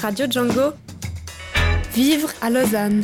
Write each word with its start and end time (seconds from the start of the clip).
Radio 0.00 0.26
Django. 0.28 0.74
Vivre 1.94 2.28
à 2.42 2.50
Lausanne. 2.50 3.02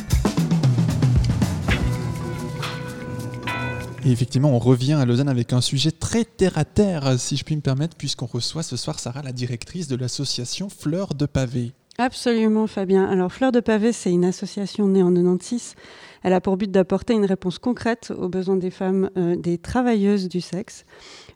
Et 4.04 4.11
effectivement, 4.11 4.50
on 4.50 4.58
revient 4.58 4.92
à 4.92 5.06
Lausanne 5.06 5.28
avec 5.28 5.52
un 5.52 5.62
sujet 5.62 5.90
très 5.90 6.24
terre 6.24 6.58
à 6.58 6.64
terre, 6.64 7.18
si 7.18 7.36
je 7.36 7.44
puis 7.44 7.56
me 7.56 7.62
permettre, 7.62 7.96
puisqu'on 7.96 8.26
reçoit 8.26 8.62
ce 8.62 8.76
soir 8.76 8.98
Sarah, 8.98 9.22
la 9.22 9.32
directrice 9.32 9.88
de 9.88 9.96
l'association 9.96 10.68
Fleurs 10.68 11.14
de 11.14 11.24
Pavé. 11.24 11.72
Absolument, 11.98 12.66
Fabien. 12.66 13.04
Alors, 13.04 13.32
Fleurs 13.32 13.52
de 13.52 13.61
Pavé, 13.61 13.93
c'est 13.93 14.11
une 14.11 14.24
association 14.24 14.86
née 14.88 15.02
en 15.02 15.12
96. 15.12 15.74
Elle 16.22 16.32
a 16.32 16.40
pour 16.40 16.56
but 16.56 16.70
d'apporter 16.70 17.14
une 17.14 17.24
réponse 17.24 17.59
concrète 17.59 18.12
aux 18.16 18.29
besoins 18.29 18.56
des 18.56 18.70
femmes, 18.70 19.11
euh, 19.16 19.36
des 19.36 19.59
travailleuses 19.59 20.29
du 20.29 20.40
sexe, 20.40 20.84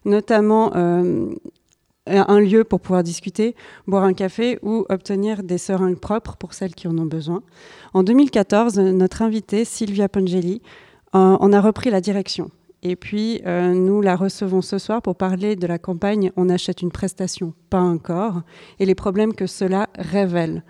notamment 0.05 0.75
euh, 0.75 1.29
un 2.07 2.39
lieu 2.39 2.63
pour 2.63 2.79
pouvoir 2.79 3.03
discuter, 3.03 3.55
boire 3.87 4.03
un 4.03 4.13
café 4.13 4.59
ou 4.61 4.85
obtenir 4.89 5.43
des 5.43 5.57
seringues 5.57 5.99
propres 5.99 6.37
pour 6.37 6.53
celles 6.53 6.75
qui 6.75 6.87
en 6.87 6.97
ont 6.97 7.05
besoin. 7.05 7.43
En 7.93 8.03
2014, 8.03 8.79
notre 8.79 9.21
invitée, 9.21 9.65
Sylvia 9.65 10.09
Pongeli, 10.09 10.61
en 11.13 11.51
a 11.53 11.61
repris 11.61 11.89
la 11.89 12.01
direction. 12.01 12.51
Et 12.83 12.95
puis, 12.95 13.41
euh, 13.45 13.73
nous 13.73 14.01
la 14.01 14.15
recevons 14.15 14.61
ce 14.61 14.77
soir 14.77 15.01
pour 15.01 15.15
parler 15.15 15.55
de 15.55 15.65
la 15.67 15.79
campagne 15.79 16.31
On 16.35 16.49
achète 16.49 16.81
une 16.81 16.91
prestation, 16.91 17.53
pas 17.69 17.79
un 17.79 17.97
corps, 17.97 18.43
et 18.79 18.85
les 18.85 18.95
problèmes 18.95 19.33
que 19.33 19.47
cela 19.47 19.89
révèle. 19.97 20.63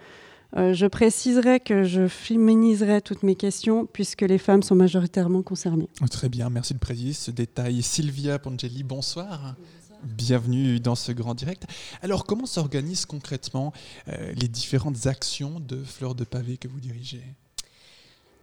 Euh, 0.56 0.74
je 0.74 0.86
préciserai 0.86 1.60
que 1.60 1.84
je 1.84 2.08
féminiserai 2.08 3.02
toutes 3.02 3.24
mes 3.24 3.36
questions 3.36 3.86
puisque 3.86 4.22
les 4.22 4.38
femmes 4.38 4.64
sont 4.64 4.76
majoritairement 4.76 5.42
concernées. 5.42 5.90
Très 6.10 6.30
bien, 6.30 6.50
merci 6.50 6.74
de 6.74 6.80
préciser 6.80 7.12
ce 7.12 7.32
détail. 7.32 7.82
Sylvia 7.82 8.40
Pongeli, 8.40 8.84
bonsoir. 8.84 9.56
Bienvenue 10.04 10.80
dans 10.80 10.96
ce 10.96 11.12
grand 11.12 11.34
direct. 11.34 11.66
Alors, 12.02 12.26
comment 12.26 12.46
s'organisent 12.46 13.06
concrètement 13.06 13.74
euh, 14.08 14.32
les 14.34 14.48
différentes 14.48 15.08
actions 15.08 15.60
de 15.60 15.84
Fleurs 15.84 16.16
de 16.16 16.24
Pavé 16.24 16.58
que 16.58 16.68
vous 16.68 16.80
dirigez? 16.80 17.24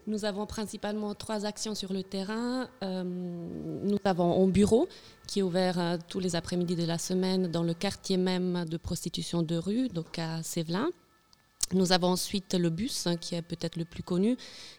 Nous 0.06 0.24
avons 0.24 0.46
principalement 0.46 1.14
trois 1.14 1.46
actions 1.46 1.74
sur 1.74 1.92
le 1.92 2.02
terrain. 2.02 2.68
Euh, 2.82 3.04
nous 3.04 3.98
avons 4.04 4.44
un 4.44 4.48
bureau 4.48 4.88
qui 5.26 5.38
est 5.38 5.42
ouvert 5.42 5.78
euh, 5.78 5.96
tous 6.08 6.20
les 6.20 6.36
après-midi 6.36 6.76
de 6.76 6.84
la 6.84 6.98
semaine 6.98 7.46
dans 7.46 7.62
le 7.62 7.72
quartier 7.72 8.16
même 8.16 8.64
de 8.66 8.76
prostitution 8.76 9.42
de 9.42 9.56
rue, 9.56 9.88
donc 9.88 10.18
à 10.18 10.42
Sévelin. 10.42 10.90
Nous 11.72 11.92
avons 11.92 12.08
ensuite 12.08 12.54
le 12.54 12.70
bus, 12.70 13.06
hein, 13.06 13.16
qui 13.16 13.34
est 13.34 13.42
peut-être 13.42 13.76
le 13.76 13.84
plus 13.84 14.02
connu, 14.02 14.36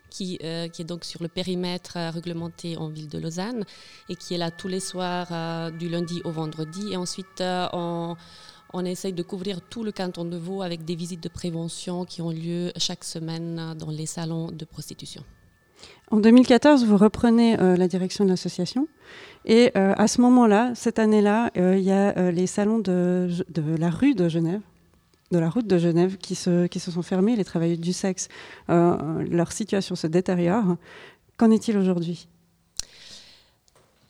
qui, 0.10 0.38
euh, 0.44 0.68
est 0.68 0.84
donc 0.84 1.04
sur 1.04 1.22
le 1.24 1.30
périmètre 1.30 1.98
réglementé 2.14 2.78
en 2.78 2.90
ville 2.90 3.10
de 3.10 3.18
Lausanne 3.18 3.66
et 4.10 4.16
qui 4.16 4.36
est 4.36 4.38
là 4.38 4.52
tous 4.52 4.68
les 4.68 4.80
soirs 4.80 5.72
du 5.72 5.90
lundi 5.90 6.22
au 6.24 6.32
vendredi. 6.32 6.94
Et 6.94 6.98
ensuite, 6.98 7.42
on 7.42 8.86
essaye 8.86 9.14
de 9.14 9.24
couvrir 9.24 9.62
tout 9.62 9.84
le 9.84 9.92
canton 9.92 10.26
de 10.26 10.38
Vaud 10.38 10.62
avec 10.62 10.86
des 10.86 10.96
visites 10.96 11.24
de 11.24 11.30
prévention 11.30 12.06
qui 12.06 12.22
ont 12.22 12.32
lieu 12.32 12.72
chaque 12.78 13.04
semaine 13.04 13.74
dans 13.78 13.90
les 13.90 14.06
salons 14.06 14.52
de 14.52 14.66
prostitution. 14.66 15.24
En 16.12 16.18
2014, 16.18 16.86
vous 16.86 16.98
reprenez 16.98 17.60
euh, 17.60 17.76
la 17.76 17.88
direction 17.88 18.26
de 18.26 18.30
l'association. 18.30 18.88
Et 19.46 19.72
euh, 19.76 19.94
à 19.98 20.08
ce 20.08 20.22
moment-là, 20.22 20.72
cette 20.76 21.00
année-là, 21.00 21.52
euh, 21.58 21.78
il 21.78 21.84
y 21.84 21.92
a 21.92 22.32
les 22.32 22.48
salons 22.48 22.80
de, 22.80 23.30
la 23.78 23.90
rue 23.90 24.14
de 24.14 24.30
Genève, 24.30 24.62
de 25.36 25.40
la 25.40 25.50
route 25.50 25.68
de 25.68 25.78
Genève, 25.78 26.18
qui 26.18 26.36
se, 26.36 26.68
qui 26.68 26.80
se 26.80 26.92
sont 26.92 27.02
fermés. 27.02 27.36
Les 27.36 27.46
travailleurs 27.46 27.78
du 27.78 27.94
sexe, 27.94 28.30
leur 28.68 29.52
situation 29.52 29.96
se 29.96 30.08
détériore. 30.08 30.78
Qu'en 31.38 31.52
est-il 31.52 31.78
aujourd'hui? 31.78 32.28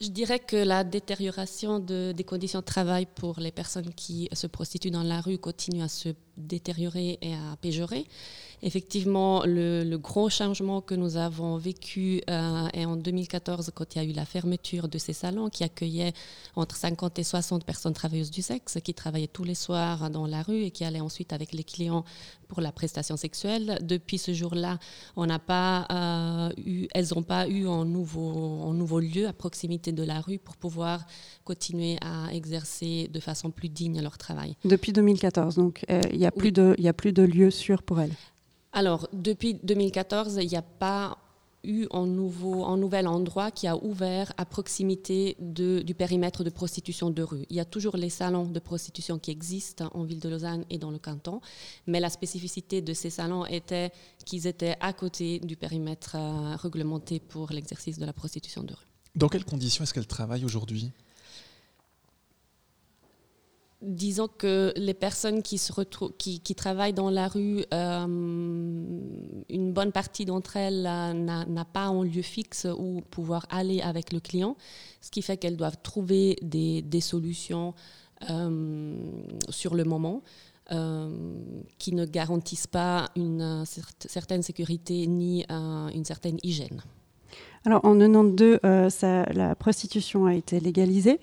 Je 0.02 0.10
dirais 0.10 0.40
que 0.40 0.58
la 0.58 0.84
détérioration 0.84 1.80
des 1.80 2.24
conditions 2.26 2.60
de 2.60 2.66
travail 2.66 3.08
pour 3.16 3.40
les 3.40 3.52
personnes 3.52 3.94
qui 3.94 4.30
se 4.34 4.46
prostituent 4.46 4.92
dans 4.92 5.04
la 5.04 5.22
rue 5.22 5.38
continue 5.38 5.82
à 5.82 5.88
se 5.88 6.10
détériorer 6.38 7.18
et 7.22 7.34
à 7.34 7.58
péjorer. 7.62 8.06
Effectivement, 8.62 9.44
le, 9.46 9.96
gros 9.98 10.30
changement 10.30 10.82
que 10.82 10.96
nous 10.96 11.18
avons 11.18 11.58
vécu 11.58 12.22
euh, 12.30 12.68
est 12.74 12.86
en 12.86 12.96
2014 12.96 13.72
quand 13.76 13.96
il 13.96 13.98
y 13.98 14.02
a 14.02 14.04
eu 14.10 14.14
la 14.14 14.26
fermeture 14.26 14.88
de 14.88 14.98
ces 14.98 15.14
salons 15.14 15.50
qui 15.50 15.64
accueillaient 15.64 16.14
entre 16.56 16.76
50 16.76 17.20
et 17.20 17.24
60 17.24 17.64
personnes 17.64 17.94
travailleuses 17.94 18.32
du 18.32 18.42
sexe 18.42 18.80
qui 18.84 18.94
travaillaient 18.94 19.28
tous 19.28 19.44
les 19.44 19.56
soirs 19.56 20.10
dans 20.10 20.26
la 20.26 20.42
rue 20.42 20.64
et 20.64 20.72
qui 20.72 20.84
allaient 20.84 21.00
ensuite 21.00 21.34
avec 21.34 21.54
les 21.54 21.64
clients 21.64 22.06
pour 22.48 22.62
la 22.62 22.72
prestation 22.72 23.18
sexuelle. 23.18 23.80
Depuis 23.82 24.18
ce 24.18 24.34
jour-là, 24.34 24.80
on 25.16 25.26
n'a 25.26 25.40
pas 25.40 25.86
euh, 25.92 26.50
eu, 26.58 26.88
elles 26.94 27.08
n'ont 27.16 27.24
pas 27.24 27.48
eu 27.48 27.68
un 27.68 27.86
nouveau, 27.86 29.00
lieu 29.00 29.28
à 29.28 29.34
proximité 29.34 29.92
de 29.92 30.04
la 30.04 30.22
rue 30.22 30.40
pour 30.40 30.56
pouvoir 30.56 31.06
continuer 31.44 31.98
à 32.02 32.34
exercer 32.34 33.10
de 33.12 33.20
façon 33.20 33.52
plus 33.52 33.70
digne 33.70 34.02
leur 34.02 34.18
travail. 34.18 34.56
Depuis 34.64 34.94
2014, 34.94 35.56
donc 35.56 35.86
euh, 35.90 36.02
il 36.14 36.25
n'y 36.26 36.30
a, 36.30 36.32
plus 36.32 36.52
de, 36.52 36.76
a 36.86 36.94
plus 36.94 37.14
de 37.14 37.24
lieu 37.24 37.50
sûr 37.52 37.82
pour 37.84 38.02
elles 38.02 38.14
alors, 38.76 39.08
depuis 39.14 39.54
2014, 39.54 40.38
il 40.42 40.50
n'y 40.50 40.58
a 40.58 40.62
pas 40.62 41.18
eu 41.64 41.88
un, 41.92 42.06
nouveau, 42.06 42.66
un 42.66 42.76
nouvel 42.76 43.08
endroit 43.08 43.50
qui 43.50 43.68
a 43.68 43.78
ouvert 43.78 44.34
à 44.38 44.46
proximité 44.46 45.38
du 45.40 45.96
périmètre 45.96 46.44
de 46.44 46.50
prostitution 46.50 47.10
de 47.10 47.24
rue. 47.24 47.46
Il 47.50 47.56
y 47.56 47.62
a 47.62 47.66
toujours 47.66 47.96
les 47.96 48.10
salons 48.10 48.46
de 48.46 48.60
prostitution 48.60 49.18
qui 49.18 49.32
existent 49.32 49.90
en 49.94 50.04
ville 50.04 50.20
de 50.20 50.28
Lausanne 50.28 50.66
et 50.70 50.78
dans 50.78 50.92
le 50.92 51.00
canton, 51.00 51.40
mais 51.88 52.02
la 52.02 52.10
spécificité 52.10 52.82
de 52.82 52.94
ces 52.94 53.10
salons 53.10 53.46
était 53.46 53.92
qu'ils 54.26 54.46
étaient 54.46 54.76
à 54.82 54.92
côté 54.92 55.40
du 55.40 55.56
périmètre 55.56 56.18
euh, 56.18 56.58
réglementé 56.58 57.22
pour 57.22 57.54
l'exercice 57.54 57.98
de 57.98 58.06
la 58.06 58.14
prostitution 58.14 58.62
de 58.62 58.74
rue. 58.74 58.88
Dans 59.16 59.30
quelles 59.30 59.46
conditions 59.46 59.86
est-ce 59.86 59.94
qu'elles 59.94 60.06
travaillent 60.06 60.44
aujourd'hui? 60.44 60.92
Disons 63.86 64.28
que 64.28 64.74
les 64.76 64.94
personnes 64.94 65.42
qui, 65.42 65.60
travaillent 66.56 66.94
dans 66.94 67.10
la 67.10 67.28
rue, 67.28 67.64
euh, 67.74 68.06
une 68.06 69.74
bonne 69.74 69.92
partie 69.92 70.26
d'entre 70.26 70.58
elles 70.58 70.86
euh, 70.88 71.14
n'a 71.14 71.66
pas 71.66 71.86
un 71.86 72.04
lieu 72.04 72.22
fixe 72.22 72.68
où 72.78 73.02
pouvoir 73.12 73.46
aller 73.50 73.82
avec 73.82 74.12
le 74.12 74.20
client, 74.20 74.58
ce 75.02 75.12
qui 75.12 75.22
fait 75.22 75.38
qu'elles 75.38 75.58
doivent 75.58 75.78
trouver 75.82 76.38
des, 76.42 77.02
solutions 77.02 77.74
euh, 78.30 78.96
sur 79.50 79.76
le 79.76 79.84
moment. 79.84 80.22
qui 81.78 81.94
ne 81.94 82.06
garantissent 82.06 82.72
pas 82.82 83.12
une 83.16 83.66
certaine 84.00 84.42
sécurité 84.42 85.06
ni 85.06 85.46
une 85.50 86.06
certaine 86.06 86.40
hygiène. 86.42 86.82
Alors 87.66 87.86
en 87.86 87.96
92, 88.00 88.60
ça, 88.90 89.26
la 89.32 89.54
prostitution 89.54 90.26
a 90.26 90.34
été 90.34 90.60
légalisée 90.60 91.20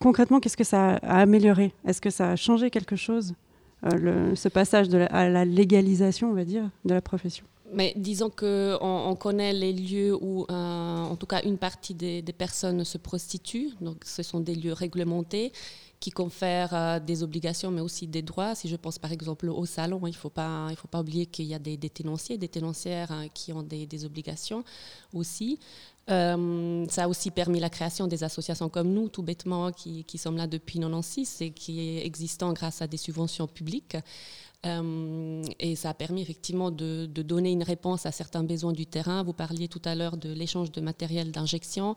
concrètement, 0.00 0.40
qu'est-ce 0.40 0.56
que 0.56 0.64
ça 0.64 0.96
a 0.96 1.20
amélioré? 1.20 1.72
Est-ce 1.86 2.00
que 2.00 2.10
ça 2.10 2.30
a 2.30 2.36
changé 2.36 2.70
quelque 2.70 2.96
chose, 2.96 3.34
euh, 3.84 4.34
ce 4.34 4.48
passage 4.48 4.88
à 5.10 5.28
la 5.28 5.44
légalisation, 5.44 6.30
on 6.30 6.34
va 6.34 6.44
dire, 6.44 6.68
de 6.84 6.94
la 6.94 7.00
profession? 7.00 7.44
Mais 7.72 7.92
disons 7.96 8.30
qu'on 8.30 8.78
on 8.80 9.14
connaît 9.16 9.52
les 9.52 9.72
lieux 9.72 10.14
où, 10.14 10.46
euh, 10.50 10.54
en 10.54 11.16
tout 11.16 11.26
cas, 11.26 11.42
une 11.42 11.58
partie 11.58 11.94
des, 11.94 12.22
personnes 12.36 12.84
se 12.84 12.98
prostituent. 12.98 13.72
Donc, 13.80 14.04
ce 14.04 14.22
sont 14.22 14.40
des 14.40 14.54
lieux 14.54 14.72
réglementés 14.72 15.52
qui 16.00 16.10
confèrent 16.10 16.74
euh, 16.74 17.00
des 17.00 17.22
obligations, 17.22 17.70
mais 17.70 17.80
aussi 17.80 18.06
des 18.06 18.22
droits. 18.22 18.54
Si 18.54 18.68
je 18.68 18.76
pense 18.76 18.98
par 18.98 19.10
exemple 19.12 19.48
au 19.48 19.66
salon, 19.66 20.00
il 20.06 20.10
ne 20.10 20.16
faut, 20.16 20.30
pas, 20.30 20.70
oublier 20.94 21.26
qu'il 21.26 21.46
y 21.46 21.54
a 21.54 21.58
des, 21.58 21.76
ténonciers, 21.76 22.38
des 22.38 22.48
ténoncières 22.48 23.10
hein, 23.10 23.26
qui 23.34 23.52
ont 23.52 23.62
des, 23.62 23.86
des 23.86 24.04
obligations 24.04 24.64
aussi. 25.12 25.58
Euh, 26.10 26.86
ça 26.88 27.04
a 27.04 27.08
aussi 27.08 27.30
permis 27.30 27.60
la 27.60 27.68
création 27.68 28.06
des 28.06 28.24
associations 28.24 28.68
comme 28.68 28.92
nous, 28.92 29.08
tout 29.08 29.22
bêtement, 29.22 29.72
qui, 29.72 30.04
qui 30.04 30.16
sommes 30.16 30.36
là 30.36 30.46
depuis 30.46 30.78
96 30.78 31.42
et 31.42 31.50
qui 31.50 31.98
existent 31.98 32.52
grâce 32.52 32.80
à 32.80 32.86
des 32.86 32.96
subventions 32.96 33.46
publiques. 33.46 33.96
Euh, 34.66 35.42
et 35.60 35.76
ça 35.76 35.90
a 35.90 35.94
permis 35.94 36.20
effectivement 36.20 36.70
de, 36.70 37.06
donner 37.06 37.52
une 37.52 37.62
réponse 37.62 38.06
à 38.06 38.12
certains 38.12 38.42
besoins 38.42 38.72
du 38.72 38.86
terrain. 38.86 39.22
Vous 39.22 39.32
parliez 39.32 39.68
tout 39.68 39.82
à 39.84 39.94
l'heure 39.94 40.16
de 40.16 40.32
l'échange 40.32 40.72
de 40.72 40.80
matériel 40.80 41.30
d'injection. 41.30 41.94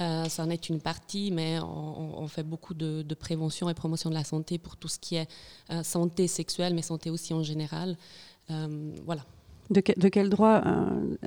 Euh, 0.00 0.24
ça 0.24 0.42
en 0.42 0.50
est 0.50 0.68
une 0.68 0.80
partie, 0.80 1.30
mais 1.30 1.58
on, 1.60 2.26
fait 2.26 2.42
beaucoup 2.42 2.74
de, 2.74 3.14
prévention 3.14 3.68
et 3.70 3.74
promotion 3.74 4.10
de 4.10 4.14
la 4.14 4.24
santé 4.24 4.58
pour 4.58 4.76
tout 4.76 4.88
ce 4.88 4.98
qui 4.98 5.16
est 5.16 5.28
santé 5.82 6.26
sexuelle, 6.26 6.74
mais 6.74 6.82
santé 6.82 7.10
aussi 7.10 7.32
en 7.34 7.42
général. 7.42 7.96
voilà. 8.48 9.24
De, 9.70 9.80
de, 9.96 10.08
quel 10.08 10.30
droit, 10.30 10.62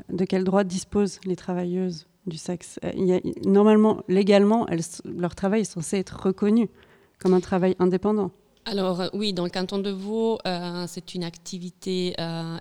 de 0.10 0.26
quel 0.26 0.44
droit 0.44 0.66
disposent 0.66 1.20
les 1.26 1.38
travailleuses 1.38 2.08
du 2.28 2.38
sexe? 2.38 2.80
Euh, 2.84 3.20
normalement, 3.46 4.04
légalement, 4.08 4.68
leur 5.06 5.36
travail 5.36 5.62
est 5.62 5.66
censé 5.66 5.98
être 5.98 6.20
reconnu 6.24 6.70
comme 7.20 7.34
un 7.34 7.40
travail 7.40 7.76
indépendant. 7.80 8.32
Alors 8.66 9.02
euh, 9.02 9.10
oui, 9.14 9.34
dans 9.34 9.44
le 9.44 9.50
canton 9.50 9.78
de 9.78 9.90
Vaud, 9.90 10.40
euh, 10.48 10.86
c'est 10.88 11.16
une 11.16 11.24
activité 11.24 12.16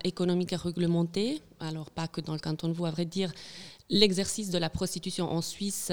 économique 0.05 0.53
réglementée. 0.53 1.41
Alors 1.61 1.91
pas 1.91 2.09
que 2.09 2.21
dans 2.21 2.33
le 2.33 2.39
canton 2.39 2.69
de 2.69 2.73
Vaud, 2.73 2.87
à 2.87 2.91
vrai 2.91 3.05
dire. 3.05 3.33
L'exercice 3.91 4.49
de 4.49 4.57
la 4.57 4.71
prostitution 4.71 5.31
en 5.31 5.43
Suisse, 5.43 5.93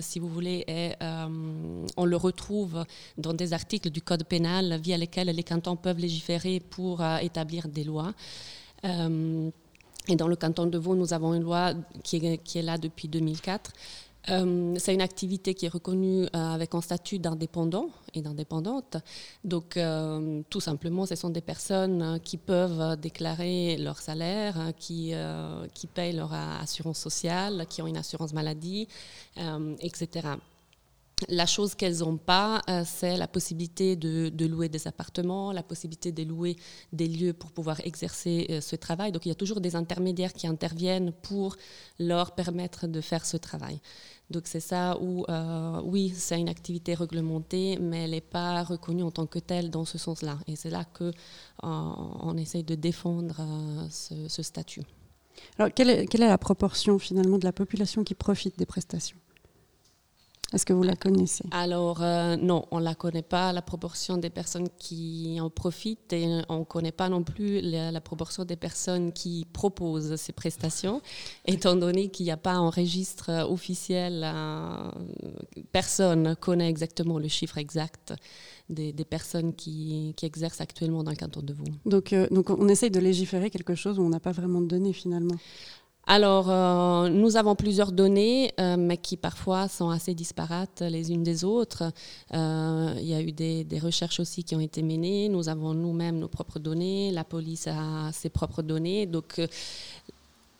si 0.00 0.18
vous 0.18 0.28
voulez, 0.28 0.64
on 1.00 2.04
le 2.06 2.16
retrouve 2.16 2.86
dans 3.18 3.34
des 3.34 3.52
articles 3.52 3.90
du 3.90 4.00
Code 4.00 4.24
pénal 4.24 4.80
via 4.80 4.96
lesquels 4.96 5.26
les 5.26 5.42
cantons 5.42 5.76
peuvent 5.76 5.98
légiférer 5.98 6.60
pour 6.60 7.04
établir 7.20 7.68
des 7.68 7.84
lois. 7.84 8.14
Et 8.82 10.16
dans 10.16 10.28
le 10.28 10.36
canton 10.36 10.66
de 10.66 10.78
Vaud, 10.78 10.94
nous 10.94 11.12
avons 11.12 11.34
une 11.34 11.42
loi 11.42 11.74
qui 12.02 12.16
est 12.16 12.62
là 12.62 12.78
depuis 12.78 13.08
2004 13.08 13.72
Euh, 14.30 14.74
c'est 14.78 14.94
une 14.94 15.02
activité 15.02 15.54
qui 15.54 15.66
est 15.66 15.70
reconnue 15.72 16.26
avec 16.32 16.74
un 16.74 16.80
statut 16.80 17.18
d'indépendant 17.18 17.88
et 18.14 18.22
d'indépendante. 18.22 18.96
Donc, 19.44 19.78
tout 20.50 20.60
simplement, 20.60 21.06
ce 21.06 21.14
sont 21.14 21.30
des 21.30 21.40
personnes 21.40 22.18
qui 22.24 22.36
peuvent 22.36 22.98
déclarer 22.98 23.76
leur 23.76 23.98
salaire, 23.98 24.72
qui, 24.78 25.12
qui 25.74 25.86
payent 25.86 26.14
leur 26.14 26.32
assurance 26.32 26.98
sociale, 26.98 27.66
qui 27.68 27.82
ont 27.82 27.86
une 27.86 27.96
assurance 27.96 28.32
maladie, 28.32 28.88
etc. 29.80 30.36
La 31.28 31.46
chose 31.46 31.76
qu'elles 31.76 31.98
n'ont 31.98 32.16
pas, 32.16 32.60
euh, 32.68 32.82
c'est 32.84 33.16
la 33.16 33.28
possibilité 33.28 33.94
de, 33.94 34.46
louer 34.46 34.68
des 34.68 34.88
appartements, 34.88 35.52
la 35.52 35.62
possibilité 35.62 36.10
de 36.10 36.24
louer 36.24 36.56
des 36.92 37.06
lieux 37.06 37.32
pour 37.32 37.52
pouvoir 37.52 37.80
exercer 37.84 38.46
euh, 38.50 38.60
ce 38.60 38.74
travail. 38.74 39.12
Donc 39.12 39.24
il 39.24 39.28
y 39.28 39.32
a 39.32 39.36
toujours 39.36 39.60
des 39.60 39.76
intermédiaires 39.76 40.32
qui 40.32 40.48
interviennent 40.48 41.12
pour 41.12 41.56
leur 42.00 42.32
permettre 42.32 42.88
de 42.88 43.00
faire 43.00 43.24
ce 43.26 43.36
travail. 43.36 43.80
Donc 44.30 44.42
c'est 44.46 44.60
ça 44.60 44.98
où, 45.00 45.24
euh, 45.28 45.80
oui, 45.84 46.12
c'est 46.14 46.40
une 46.40 46.48
activité 46.48 46.94
réglementée, 46.94 47.78
mais 47.80 48.04
elle 48.04 48.10
n'est 48.10 48.20
pas 48.20 48.64
reconnue 48.64 49.04
en 49.04 49.12
tant 49.12 49.26
que 49.26 49.38
telle 49.38 49.70
dans 49.70 49.84
ce 49.84 49.98
sens-là. 49.98 50.38
Et 50.48 50.56
c'est 50.56 50.70
là 50.70 50.84
qu'on 50.84 51.12
on 51.62 52.36
essaye 52.36 52.64
de 52.64 52.74
défendre 52.74 53.40
ce, 53.90 54.42
statut. 54.42 54.82
Alors 55.58 55.72
quelle 55.72 56.08
quelle 56.08 56.22
est 56.22 56.28
la 56.28 56.38
proportion 56.38 56.98
finalement 56.98 57.38
de 57.38 57.44
la 57.44 57.52
population 57.52 58.02
qui 58.02 58.14
profite 58.14 58.58
des 58.58 58.66
prestations? 58.66 59.18
Est-ce 60.54 60.64
que 60.64 60.72
vous 60.72 60.82
la 60.82 60.96
connaissez? 60.96 61.44
Alors, 61.50 62.02
euh, 62.02 62.36
non, 62.36 62.66
on 62.70 62.78
ne 62.78 62.84
la 62.84 62.94
connaît 62.94 63.22
pas, 63.22 63.52
la 63.52 63.62
proportion 63.62 64.16
des 64.16 64.30
personnes 64.30 64.68
qui 64.78 65.38
en 65.40 65.50
profitent 65.50 66.12
et 66.12 66.42
on 66.48 66.60
ne 66.60 66.64
connaît 66.64 66.92
pas 66.92 67.08
non 67.08 67.22
plus 67.22 67.60
la, 67.60 68.00
proportion 68.00 68.44
des 68.44 68.56
personnes 68.56 69.12
qui 69.12 69.46
proposent 69.52 70.16
ces 70.16 70.32
prestations, 70.32 71.02
étant 71.46 71.74
donné 71.74 72.08
qu'il 72.08 72.26
n'y 72.26 72.32
a 72.32 72.36
pas 72.36 72.52
un 72.52 72.70
registre 72.70 73.44
officiel, 73.48 74.22
euh, 74.24 74.90
personne 75.72 76.22
ne 76.22 76.34
connaît 76.34 76.68
exactement 76.68 77.18
le 77.18 77.28
chiffre 77.28 77.58
exact 77.58 78.14
des, 78.70 78.92
personnes 79.04 79.54
qui, 79.54 80.14
exercent 80.22 80.60
actuellement 80.60 81.02
dans 81.02 81.10
le 81.10 81.16
canton 81.16 81.42
de 81.42 81.52
Vaud. 81.52 81.64
Donc, 81.84 82.12
euh, 82.12 82.26
donc 82.30 82.48
on 82.48 82.68
essaye 82.68 82.90
de 82.90 83.00
légiférer 83.00 83.50
quelque 83.50 83.74
chose 83.74 83.98
où 83.98 84.02
on 84.02 84.08
n'a 84.08 84.20
pas 84.20 84.32
vraiment 84.32 84.60
de 84.60 84.66
données 84.66 84.92
finalement 84.92 85.34
alors, 86.06 86.50
euh, 86.50 87.08
nous 87.08 87.36
avons 87.36 87.54
plusieurs 87.54 87.90
données, 87.90 88.52
euh, 88.60 88.76
mais 88.78 88.98
qui 88.98 89.16
parfois 89.16 89.68
sont 89.68 89.88
assez 89.88 90.14
disparates 90.14 90.82
les 90.82 91.10
unes 91.12 91.22
des 91.22 91.44
autres. 91.44 91.92
Euh, 92.34 92.94
il 92.98 93.06
y 93.06 93.14
a 93.14 93.22
eu 93.22 93.32
des, 93.32 93.64
des, 93.64 93.78
recherches 93.78 94.20
aussi 94.20 94.44
qui 94.44 94.54
ont 94.54 94.60
été 94.60 94.82
menées. 94.82 95.30
Nous 95.30 95.48
avons 95.48 95.72
nous-mêmes 95.72 96.18
nos 96.18 96.28
propres 96.28 96.58
données. 96.58 97.10
La 97.10 97.24
police 97.24 97.66
a 97.68 98.12
ses 98.12 98.28
propres 98.28 98.60
données. 98.60 99.06
Donc, 99.06 99.40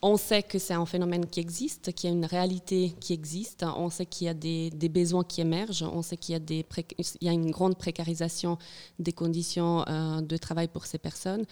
on 0.07 0.19
sait 0.19 0.43
que 0.43 0.59
c'est 0.59 0.75
un 0.75 0.85
phénomène 0.85 1.25
qui 1.25 1.41
existe, 1.41 1.95
qu'il 1.95 2.11
y 2.11 2.13
a 2.13 2.17
une 2.17 2.27
réalité 2.27 2.95
qui 3.01 3.15
existe. 3.15 3.65
On 3.79 3.89
sait 3.89 4.05
qu'il 4.05 4.27
y 4.27 4.29
a 4.29 4.35
des, 4.35 4.89
besoins 4.91 5.25
qui 5.25 5.41
émergent. 5.41 5.83
On 5.83 6.03
sait 6.03 6.19
qu'il 6.19 6.35
y, 6.35 7.29
a 7.29 7.33
une 7.33 7.51
grande 7.51 7.79
précarisation 7.79 8.59
des 8.99 9.13
conditions 9.13 9.83
euh, 9.89 10.21
de 10.21 10.37
travail 10.37 10.69
pour 10.69 10.85
ces 10.85 10.99
personnes. 10.99 11.47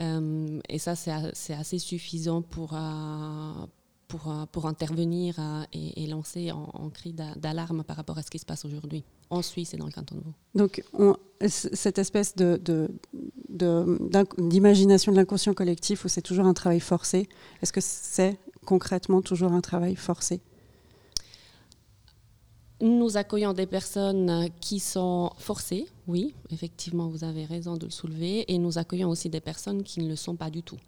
Euh, 0.00 0.58
et 0.70 0.78
ça, 0.78 0.96
c'est 0.96 1.52
assez 1.52 1.78
suffisant 1.78 2.40
pour, 2.40 2.70
euh, 2.72 3.66
pour, 4.08 4.34
pour 4.52 4.66
intervenir 4.66 5.38
et, 5.72 6.06
lancer 6.06 6.50
en, 6.50 6.90
cri 6.90 7.12
d'alarme 7.12 7.84
par 7.84 7.96
rapport 7.96 8.18
à 8.18 8.22
ce 8.22 8.30
qui 8.30 8.38
se 8.38 8.46
passe 8.46 8.64
aujourd'hui 8.64 9.04
en 9.30 9.42
Suisse 9.42 9.74
et 9.74 9.76
dans 9.76 9.86
le 9.86 9.92
canton 9.92 10.16
de 10.16 10.20
Vaud. 10.22 10.32
Donc, 10.54 10.82
cette 11.46 11.98
espèce 11.98 12.34
de, 12.34 12.90
d'imagination 14.38 15.12
de, 15.12 15.16
l'inconscient 15.18 15.54
collectif 15.54 16.04
où 16.04 16.08
c'est 16.08 16.22
toujours 16.22 16.46
un 16.46 16.54
travail 16.54 16.80
forcé, 16.80 17.28
est-ce 17.62 17.72
que 17.72 17.82
c'est 17.82 18.38
concrètement 18.64 19.20
toujours 19.22 19.52
un 19.52 19.60
travail 19.60 19.94
forcé? 19.94 20.40
Nous 22.80 23.16
accueillons 23.16 23.54
des 23.54 23.66
personnes 23.66 24.48
qui 24.60 24.78
sont 24.78 25.32
forcées, 25.36 25.88
oui, 26.06 26.34
effectivement, 26.50 27.08
vous 27.08 27.24
avez 27.24 27.44
raison 27.44 27.76
de 27.76 27.86
le 27.86 27.90
soulever, 27.90 28.44
et 28.52 28.56
nous 28.58 28.78
accueillons 28.78 29.10
aussi 29.10 29.28
des 29.28 29.40
personnes 29.40 29.82
qui 29.82 30.00
ne 30.00 30.08
le 30.08 30.14
sont 30.14 30.36
pas 30.36 30.48
du 30.48 30.62
tout. 30.62 30.78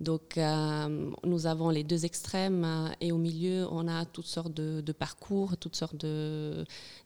Donc, 0.00 0.38
euh, 0.38 1.10
nous 1.24 1.46
avons 1.46 1.70
les 1.70 1.84
deux 1.84 2.04
extrêmes 2.04 2.64
euh, 2.64 2.88
et 3.00 3.12
au 3.12 3.16
milieu, 3.16 3.66
on 3.70 3.86
a 3.86 4.04
toutes 4.04 4.26
sortes 4.26 4.52
de, 4.52 4.92
parcours, 4.92 5.56
toutes 5.56 5.76
sortes 5.76 6.04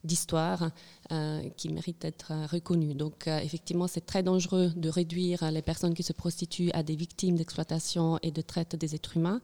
d'histoires 0.03 0.71
euh, 1.11 1.47
qui 1.55 1.69
méritent 1.69 2.01
d'être 2.01 2.31
reconnues. 2.51 2.95
Donc, 2.95 3.27
effectivement, 3.27 3.87
c'est 3.87 4.05
très 4.05 4.23
dangereux 4.23 4.71
de 4.75 4.89
réduire 4.89 5.51
les 5.51 5.61
personnes 5.61 5.93
qui 5.93 6.03
se 6.03 6.13
prostituent 6.13 6.71
à 6.73 6.83
des 6.83 6.95
victimes 6.95 7.35
d'exploitation 7.35 8.19
et 8.23 8.31
de 8.31 8.41
traite 8.41 8.75
des 8.75 8.95
êtres 8.95 9.17
humains. 9.17 9.41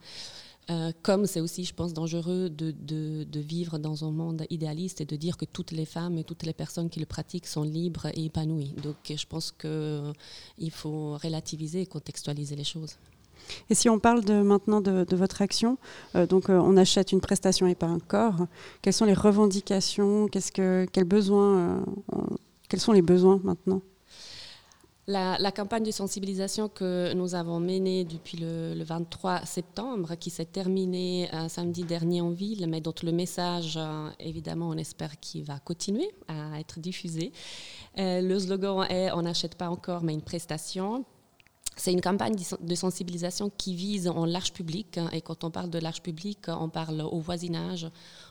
comme 1.02 1.26
c'est 1.26 1.40
aussi, 1.40 1.64
je 1.64 1.74
pense, 1.74 1.92
dangereux 1.92 2.50
de, 2.50 3.40
vivre 3.40 3.78
dans 3.78 4.04
un 4.04 4.10
monde 4.10 4.44
idéaliste 4.50 5.00
et 5.00 5.04
de 5.04 5.16
dire 5.16 5.36
que 5.36 5.44
toutes 5.44 5.70
les 5.70 5.86
femmes 5.86 6.18
et 6.18 6.24
toutes 6.24 6.42
les 6.42 6.52
personnes 6.52 6.90
qui 6.90 6.98
le 6.98 7.06
pratiquent 7.06 7.46
sont 7.46 7.62
libres 7.62 8.06
et 8.14 8.24
épanouies. 8.24 8.74
Donc 8.82 8.96
je 9.08 9.26
pense 9.26 9.52
qu'il 9.52 10.70
faut 10.72 11.16
relativiser 11.18 11.82
et 11.82 11.86
contextualiser 11.86 12.56
les 12.56 12.64
choses. 12.64 12.96
Et 13.70 13.74
si 13.74 13.88
on 13.88 13.98
parle 13.98 14.24
de, 14.24 14.42
maintenant 14.42 14.80
de, 14.80 15.16
votre 15.16 15.42
action, 15.42 15.78
euh, 16.14 16.26
donc 16.26 16.50
euh, 16.50 16.58
on 16.58 16.76
achète 16.76 17.12
une 17.12 17.20
prestation 17.20 17.66
et 17.66 17.74
pas 17.74 17.86
un 17.86 17.98
corps, 17.98 18.46
quelles 18.82 18.92
sont 18.92 19.04
les 19.04 19.14
revendications 19.14 20.28
quels, 20.28 21.04
besoins, 21.04 21.58
euh, 21.58 22.20
quels 22.68 22.80
sont 22.80 22.92
les 22.92 23.02
besoins 23.02 23.40
maintenant? 23.42 23.82
La, 25.08 25.52
campagne 25.52 25.84
de 25.84 25.92
sensibilisation 25.92 26.68
que 26.68 27.14
nous 27.14 27.36
avons 27.36 27.60
menée 27.60 28.04
depuis 28.04 28.38
le, 28.38 28.82
23 28.82 29.46
septembre, 29.46 30.16
qui 30.16 30.30
s'est 30.30 30.46
terminée 30.46 31.30
samedi 31.48 31.84
dernier 31.84 32.20
en 32.20 32.30
ville, 32.30 32.66
mais 32.68 32.80
dont 32.80 32.94
le 33.04 33.12
message, 33.12 33.78
évidemment, 34.18 34.68
on 34.70 34.76
espère 34.76 35.20
qu'il 35.20 35.44
va 35.44 35.60
continuer 35.60 36.10
à 36.26 36.58
être 36.58 36.80
diffusé. 36.80 37.30
le 37.96 38.36
slogan 38.36 38.84
est 38.90 39.12
On 39.12 39.22
n'achète 39.22 39.54
pas 39.54 39.70
encore, 39.70 40.02
mais 40.02 40.12
une 40.12 40.22
prestation 40.22 41.04
c'est 41.78 41.92
une 41.92 42.00
campagne 42.00 42.34
de 42.60 42.74
sensibilisation 42.74 43.50
qui 43.50 43.74
vise 43.74 44.08
en 44.08 44.24
large 44.24 44.52
public. 44.54 44.96
Hein, 44.96 45.10
et 45.12 45.20
quand 45.20 45.44
on 45.44 45.50
parle 45.50 45.68
de 45.68 45.78
large 45.78 46.00
public, 46.00 46.46
on 46.48 46.70
parle 46.70 47.02
au 47.02 47.20
voisinage, 47.20 47.86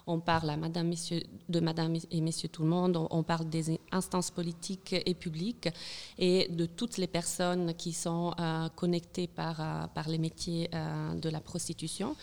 on 0.08 0.20
parle 0.20 0.50
à 0.50 0.58
madame, 0.58 0.88
messieurs, 0.88 1.22
de 1.48 1.60
madame 1.60 1.96
et 2.10 2.22
messieurs 2.22 2.50
tout 2.50 2.64
le 2.64 2.70
monde, 2.70 2.98
on, 3.10 3.24
parle 3.24 3.48
des 3.48 3.80
instances 3.92 4.32
politiques 4.32 4.96
et 5.06 5.14
publiques 5.14 5.70
et 6.18 6.48
de 6.50 6.66
toutes 6.66 6.98
les 6.98 7.08
personnes 7.08 7.76
qui 7.76 7.94
sont 7.94 8.34
euh, 8.40 8.68
connectées 8.70 9.28
par, 9.28 9.62
euh, 9.62 9.88
par 9.94 10.10
les 10.10 10.18
métiers 10.18 10.70
euh, 10.74 11.14
de 11.14 11.30
la 11.30 11.40
prostitution. 11.40 12.16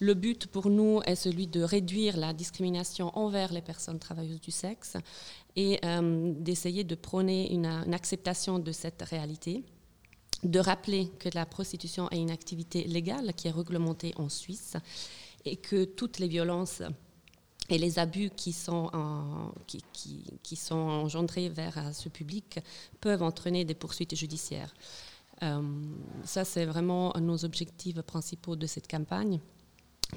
Le 0.00 0.12
but 0.14 0.46
pour 0.46 0.68
nous 0.68 1.00
est 1.06 1.16
celui 1.16 1.46
de 1.46 1.62
réduire 1.62 2.18
la 2.18 2.34
discrimination 2.34 3.10
envers 3.18 3.52
les 3.52 3.62
personnes 3.62 3.98
travailleuses 3.98 4.40
du 4.40 4.52
sexe 4.52 4.96
et 5.56 5.80
d'essayer 6.38 6.84
de 6.84 6.94
prôner 6.94 7.52
une 7.52 7.66
acceptation 7.92 8.60
de 8.60 8.70
cette 8.70 9.02
réalité 9.02 9.64
de 10.44 10.60
rappeler 10.60 11.08
que 11.18 11.28
la 11.34 11.46
prostitution 11.46 12.08
est 12.10 12.18
une 12.18 12.30
activité 12.30 12.84
légale 12.84 13.34
qui 13.34 13.48
est 13.48 13.52
réglementée 13.52 14.12
en 14.16 14.28
Suisse 14.28 14.76
et 15.44 15.56
que 15.56 15.84
toutes 15.84 16.18
les 16.18 16.28
violences 16.28 16.82
et 17.68 17.78
les 17.78 17.98
abus 17.98 18.30
qui 18.30 18.52
sont, 18.52 18.90
qui, 20.42 20.56
sont 20.56 20.76
engendrés 20.76 21.48
vers 21.48 21.94
ce 21.94 22.08
public 22.08 22.60
peuvent 23.00 23.22
entraîner 23.22 23.64
des 23.64 23.74
poursuites 23.74 24.14
judiciaires. 24.14 24.74
Euh, 25.42 25.62
ça, 26.24 26.44
c'est 26.44 26.64
vraiment 26.64 27.12
nos 27.20 27.44
objectifs 27.44 28.00
principaux 28.02 28.56
de 28.56 28.66
cette 28.66 28.88
campagne 28.88 29.38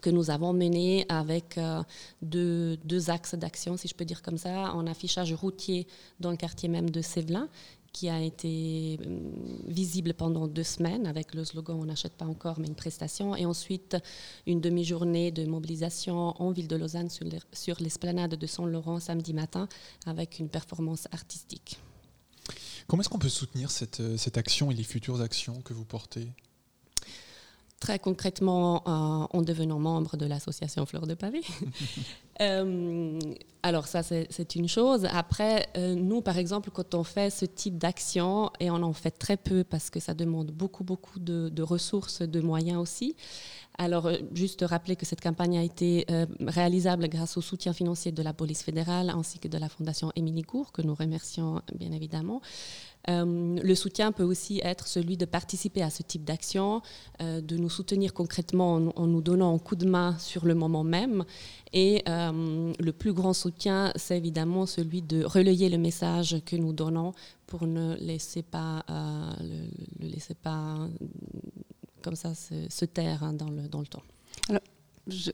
que 0.02 0.10
nous 0.10 0.30
avons 0.30 0.54
menée 0.54 1.06
avec 1.10 1.58
euh, 1.58 1.84
deux, 2.22 2.78
deux, 2.86 3.10
axes 3.10 3.36
d'action, 3.36 3.76
si 3.76 3.90
je 3.90 3.94
peux 3.94 4.06
dire 4.06 4.22
comme 4.22 4.38
ça, 4.38 4.74
en 4.74 4.88
affichage 4.88 5.34
routier 5.34 5.86
dans 6.22 6.32
le 6.32 6.38
quartier 6.38 6.70
même 6.70 6.90
de 6.90 7.02
Sévelin 7.02 7.50
qui 7.94 8.10
a 8.10 8.22
été 8.22 9.00
euh, 9.06 9.20
visible 9.68 10.14
pendant 10.14 10.48
deux 10.48 10.64
semaines 10.64 11.08
avec 11.08 11.34
le 11.34 11.44
slogan 11.44 11.78
On 11.80 11.86
n'achète 11.86 12.14
pas 12.14 12.26
encore, 12.26 12.60
mais 12.60 12.68
une 12.68 12.76
prestation. 12.76 13.36
Et 13.36 13.46
ensuite, 13.46 13.98
une 14.48 14.62
demi-journée 14.62 15.32
de 15.32 15.46
mobilisation 15.46 16.42
en 16.42 16.52
ville 16.52 16.68
de 16.68 16.76
Lausanne 16.76 17.10
sur 17.10 17.80
l'esplanade 17.80 18.36
de 18.36 18.48
Saint-Laurent 18.48 19.00
samedi 19.00 19.34
matin 19.34 19.68
avec 20.06 20.40
une 20.40 20.50
performance 20.50 21.08
artistique. 21.12 21.80
Comment 22.88 23.02
est-ce 23.02 23.10
qu'on 23.10 23.20
peut 23.20 23.30
soutenir 23.30 23.72
cette, 23.72 24.00
euh, 24.00 24.18
cette 24.18 24.38
action 24.38 24.72
et 24.72 24.74
les 24.74 24.84
futures 24.84 25.22
actions 25.22 25.62
que 25.62 25.74
vous 25.74 25.86
portez? 25.86 26.32
Très 27.80 27.98
concrètement, 27.98 28.84
euh, 28.88 29.28
en 29.38 29.42
devenant 29.42 29.80
membre 29.80 30.16
de 30.16 30.28
l'association 30.28 30.86
Fleur 30.86 31.08
de 31.08 31.16
Pavé. 31.16 31.42
alors 33.64 33.88
ça, 33.88 34.02
c'est 34.02 34.56
une 34.56 34.68
chose. 34.68 35.08
Après, 35.12 35.68
euh, 35.78 35.94
nous, 35.94 36.22
par 36.22 36.38
exemple, 36.38 36.72
quand 36.72 36.96
on 36.96 37.04
fait 37.04 37.30
ce 37.30 37.46
type 37.46 37.78
d'action, 37.78 38.50
et 38.60 38.72
on 38.72 38.82
en 38.82 38.94
fait 38.94 39.12
très 39.12 39.38
peu 39.38 39.64
parce 39.64 39.92
que 39.92 40.00
ça 40.00 40.16
demande 40.16 40.52
beaucoup, 40.52 40.84
beaucoup 40.84 41.20
de, 41.20 41.62
ressources, 41.62 42.24
de 42.24 42.42
moyens 42.42 42.80
aussi. 42.80 43.16
Alors, 43.78 44.08
euh, 44.08 44.18
juste 44.34 44.66
rappeler 44.68 44.96
que 44.96 45.06
cette 45.06 45.22
campagne 45.22 45.60
a 45.60 45.64
été 45.64 46.06
euh, 46.10 46.26
réalisable 46.48 47.08
grâce 47.08 47.38
au 47.38 47.42
soutien 47.42 47.72
financier 47.72 48.12
de 48.12 48.24
la 48.24 48.34
police 48.34 48.64
fédérale 48.64 49.12
ainsi 49.12 49.38
que 49.38 49.48
de 49.48 49.58
la 49.58 49.70
Fondation 49.70 50.12
Émilie 50.16 50.42
Gour, 50.42 50.72
que 50.72 50.82
nous 50.82 50.96
remercions 50.96 51.62
bien 51.78 51.92
évidemment. 51.92 52.42
Euh, 53.10 53.58
le 53.62 53.76
soutien 53.76 54.12
peut 54.12 54.24
aussi 54.24 54.62
être 54.64 54.88
celui 54.88 55.18
de 55.18 55.26
participer 55.26 55.82
à 55.82 55.90
ce 55.90 56.04
type 56.04 56.24
d'action, 56.24 56.82
euh, 57.22 57.42
de 57.42 57.58
nous 57.58 57.70
soutenir 57.70 58.14
concrètement 58.14 58.76
en, 58.96 59.08
nous 59.08 59.22
donnant 59.22 59.56
un 59.56 59.60
coup 59.60 59.76
de 59.76 59.88
main 59.88 60.18
sur 60.20 60.46
le 60.46 60.54
moment 60.54 60.84
même. 60.84 61.26
Et 61.74 62.04
euh, 62.08 62.21
le 62.32 62.92
plus 62.92 63.14
grand 63.14 63.34
soutien, 63.34 63.92
c'est 63.96 64.18
évidemment 64.18 64.66
celui 64.66 65.02
de 65.02 65.24
relayer 65.24 65.70
le 65.70 65.78
message 65.78 66.42
que 66.46 66.56
nous 66.56 66.74
donnons 66.74 67.14
pour 67.48 67.68
ne 67.68 67.96
laisser 67.96 68.44
pas, 68.44 68.84
le, 68.90 70.08
laisser 70.08 70.34
pas 70.34 70.88
comme 72.02 72.16
ça 72.16 72.34
se, 72.34 72.86
taire 72.86 73.24
hein, 73.24 73.34
dans, 73.34 73.50
le, 73.50 73.68
dans 73.68 73.80
le 73.80 73.88
temps. 73.88 74.04
Alors, 74.50 74.62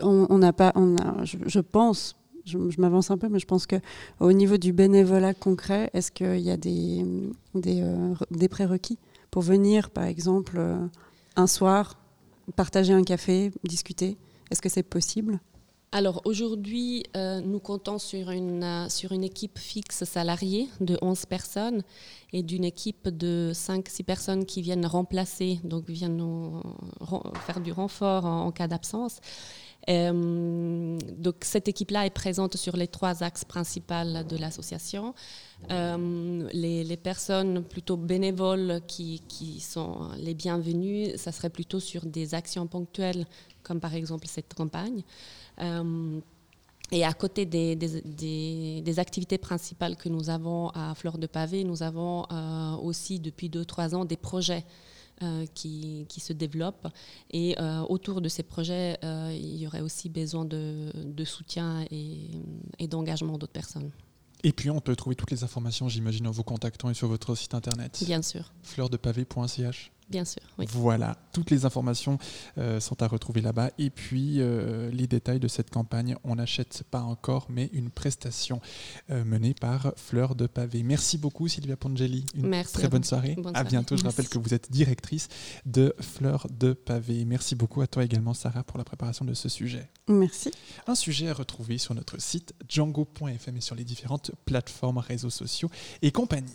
on 0.02 0.38
n'a 0.38 0.54
pas, 0.54 0.72
on 0.76 0.96
a, 0.98 1.24
je 1.24 1.60
pense, 1.60 2.16
je, 2.46 2.58
m'avance 2.80 3.12
un 3.12 3.18
peu, 3.18 3.30
mais 3.30 3.40
je 3.40 3.46
pense 3.46 3.68
qu'au 3.68 4.32
niveau 4.32 4.58
du 4.58 4.74
bénévolat 4.74 5.34
concret, 5.34 5.90
est-ce 5.94 6.12
qu'il 6.12 6.40
y 6.40 6.52
a 6.52 6.58
des, 6.58 7.06
des, 7.54 7.82
euh, 7.82 8.48
prérequis 8.50 8.98
pour 9.32 9.42
venir, 9.42 9.90
par 9.90 10.06
exemple, 10.06 10.58
euh, 10.58 10.88
un 11.36 11.48
soir, 11.48 12.00
partager 12.56 12.94
un 12.94 13.04
café, 13.04 13.52
discuter? 13.64 14.18
Est-ce 14.50 14.62
que 14.62 14.70
c'est 14.70 14.84
possible? 14.84 15.40
Alors 15.98 16.22
aujourd'hui, 16.26 17.06
euh, 17.16 17.42
nous 17.42 17.60
comptons 17.60 17.98
sur 17.98 18.30
une, 18.30 18.88
sur 18.88 19.14
une 19.14 19.24
équipe 19.24 19.58
fixe 19.58 20.04
salariée 20.04 20.70
de 20.80 20.96
11 21.02 21.26
personnes 21.26 21.82
et 22.34 22.44
d'une 22.44 22.66
équipe 22.66 23.10
de 23.10 23.50
5-6 23.52 24.04
personnes 24.04 24.46
qui 24.46 24.62
viennent 24.62 24.86
remplacer, 24.86 25.60
donc 25.64 25.90
viennent 25.90 26.18
nous, 26.18 26.62
faire 27.48 27.62
du 27.62 27.72
renfort 27.72 28.26
en 28.26 28.52
cas 28.52 28.68
d'absence. 28.68 29.22
Euh, 29.90 31.00
donc 31.18 31.36
cette 31.42 31.68
équipe-là 31.68 32.06
est 32.06 32.12
présente 32.12 32.58
sur 32.58 32.76
les 32.76 32.88
trois 32.88 33.24
axes 33.24 33.46
principaux 33.46 34.24
de 34.28 34.38
l'association. 34.38 35.14
Euh, 35.72 36.48
les, 36.52 36.98
personnes 36.98 37.64
plutôt 37.64 37.96
bénévoles 37.96 38.82
qui, 38.88 39.22
sont 39.62 40.10
les 40.18 40.34
bienvenues, 40.34 41.18
ça 41.18 41.32
serait 41.32 41.50
plutôt 41.50 41.80
sur 41.80 42.06
des 42.06 42.34
actions 42.36 42.68
ponctuelles, 42.68 43.26
comme 43.64 43.80
par 43.80 43.94
exemple 43.94 44.28
cette 44.28 44.54
campagne. 44.54 45.04
Euh, 45.62 46.20
et 46.92 47.04
à 47.04 47.14
côté 47.14 47.46
des, 47.46 47.76
des, 47.76 49.00
activités 49.00 49.38
principales 49.38 49.96
que 49.98 50.10
nous 50.10 50.30
avons 50.30 50.70
à 50.70 50.96
Fleur 50.96 51.18
de 51.18 51.28
Pavé, 51.28 51.64
nous 51.64 51.84
avons 51.84 52.26
aussi 52.82 53.20
depuis 53.20 53.50
2-3 53.50 53.96
ans 53.96 54.06
des 54.06 54.16
projets 54.18 54.64
qui, 55.54 56.06
qui, 56.10 56.20
se 56.20 56.34
développent. 56.34 56.88
Et 57.32 57.56
euh, 57.60 57.82
autour 57.82 58.22
de 58.22 58.30
ces 58.30 58.44
projets, 58.44 58.98
euh, 59.04 59.32
il 59.34 59.58
y 59.58 59.68
aurait 59.68 59.82
aussi 59.82 60.10
besoin 60.10 60.46
de, 60.46 60.92
de 60.96 61.26
soutien 61.26 61.86
et, 61.92 62.30
et 62.80 62.88
d'engagement 62.88 63.38
d'autres 63.38 63.54
personnes. 63.54 63.92
Et 64.44 64.52
puis 64.52 64.70
on 64.70 64.80
peut 64.80 64.96
trouver 64.96 65.16
toutes 65.16 65.32
les 65.32 65.44
informations, 65.44 65.90
j'imagine, 65.90 66.28
en 66.28 66.32
vous 66.32 66.44
contactant 66.44 66.90
et 66.90 66.94
sur 66.94 67.08
votre 67.08 67.36
site 67.36 67.54
internet. 67.54 68.04
Bien 68.06 68.22
sûr. 68.22 68.54
Fleurdepavé.ch. 68.64 69.92
Bien 70.10 70.24
sûr. 70.24 70.42
Oui. 70.58 70.66
Voilà, 70.70 71.18
toutes 71.34 71.52
les 71.52 71.66
informations 71.66 72.18
euh, 72.58 72.80
sont 72.80 73.02
à 73.02 73.08
retrouver 73.08 73.42
là-bas. 73.42 73.72
Et 73.78 73.90
puis 73.90 74.36
euh, 74.40 74.90
les 74.92 75.06
détails 75.06 75.40
de 75.40 75.48
cette 75.50 75.70
campagne, 75.70 76.16
on 76.24 76.36
n'achète 76.36 76.84
pas 76.90 77.02
encore, 77.02 77.48
mais 77.50 77.70
une 77.74 77.90
prestation 77.90 78.62
euh, 79.10 79.26
menée 79.26 79.54
par 79.54 79.94
Fleur 79.98 80.36
de 80.36 80.48
Pavé. 80.48 80.84
Merci 80.84 81.18
beaucoup 81.18 81.48
Sylvia 81.48 81.76
Pongeli. 81.76 82.26
Une 82.36 82.48
Merci 82.48 82.74
très 82.74 82.88
bonne 82.88 83.04
soirée. 83.04 83.36
à 83.54 83.64
bientôt. 83.64 83.98
Je 83.98 84.04
rappelle 84.04 84.30
que 84.30 84.38
vous 84.38 84.54
êtes 84.54 84.72
directrice 84.72 85.28
de 85.66 85.94
Fleur 86.00 86.48
de 86.58 86.72
Pavé. 86.72 87.26
Merci 87.26 87.56
beaucoup 87.56 87.82
à 87.82 87.88
toi 87.88 88.06
également 88.06 88.34
Sarah 88.34 88.64
pour 88.64 88.78
la 88.78 88.86
préparation 88.86 89.26
de 89.26 89.34
ce 89.34 89.50
sujet. 89.50 89.90
Merci. 90.08 90.52
Un 90.88 90.96
sujet 90.96 91.28
à 91.30 91.34
retrouver 91.34 91.78
sur 91.78 91.94
notre 91.94 92.22
site 92.22 92.54
django.fm 92.70 93.58
et 93.58 93.62
sur 93.62 93.76
les 93.76 93.84
différentes 93.84 94.32
plateformes, 94.46 95.00
réseaux 95.00 95.30
sociaux 95.30 95.70
et 96.02 96.12
compagnie. 96.12 96.54